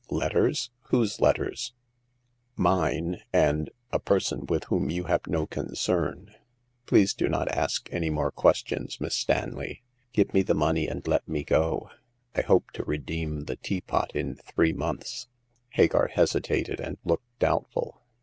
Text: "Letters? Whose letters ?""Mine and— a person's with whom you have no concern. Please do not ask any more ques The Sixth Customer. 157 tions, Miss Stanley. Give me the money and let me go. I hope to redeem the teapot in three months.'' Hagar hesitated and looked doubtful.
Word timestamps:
"Letters? 0.09 0.71
Whose 0.89 1.21
letters 1.21 1.73
?""Mine 2.55 3.19
and— 3.31 3.69
a 3.91 3.99
person's 3.99 4.49
with 4.49 4.63
whom 4.63 4.89
you 4.89 5.03
have 5.03 5.27
no 5.27 5.45
concern. 5.45 6.33
Please 6.87 7.13
do 7.13 7.29
not 7.29 7.47
ask 7.49 7.87
any 7.93 8.09
more 8.09 8.31
ques 8.31 8.63
The 8.63 8.69
Sixth 8.79 8.97
Customer. 8.97 9.41
157 9.41 9.43
tions, 9.43 9.55
Miss 9.69 9.77
Stanley. 9.83 9.83
Give 10.13 10.33
me 10.33 10.41
the 10.41 10.59
money 10.59 10.87
and 10.87 11.07
let 11.07 11.27
me 11.27 11.43
go. 11.43 11.91
I 12.33 12.41
hope 12.41 12.71
to 12.71 12.83
redeem 12.83 13.41
the 13.41 13.57
teapot 13.57 14.15
in 14.15 14.37
three 14.37 14.73
months.'' 14.73 15.27
Hagar 15.69 16.07
hesitated 16.07 16.79
and 16.79 16.97
looked 17.05 17.37
doubtful. 17.37 18.01